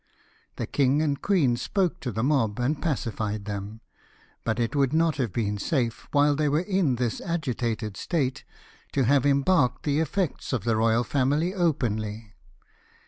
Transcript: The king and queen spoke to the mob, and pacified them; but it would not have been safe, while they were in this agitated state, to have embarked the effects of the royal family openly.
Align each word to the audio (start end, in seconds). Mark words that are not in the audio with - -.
The 0.55 0.65
king 0.65 0.99
and 1.03 1.21
queen 1.21 1.57
spoke 1.57 1.99
to 1.99 2.11
the 2.11 2.23
mob, 2.23 2.59
and 2.59 2.81
pacified 2.81 3.45
them; 3.45 3.81
but 4.43 4.59
it 4.59 4.75
would 4.75 4.93
not 4.93 5.17
have 5.17 5.31
been 5.31 5.59
safe, 5.59 6.07
while 6.11 6.35
they 6.35 6.49
were 6.49 6.61
in 6.63 6.95
this 6.95 7.21
agitated 7.23 7.95
state, 7.95 8.43
to 8.93 9.03
have 9.03 9.27
embarked 9.27 9.83
the 9.83 9.99
effects 9.99 10.53
of 10.53 10.63
the 10.63 10.75
royal 10.75 11.03
family 11.03 11.53
openly. 11.53 12.33